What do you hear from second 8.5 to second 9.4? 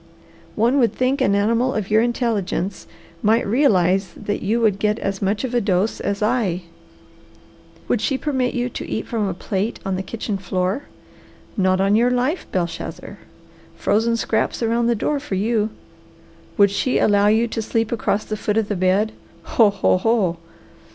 you to eat from a